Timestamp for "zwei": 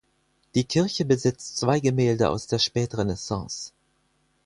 1.57-1.79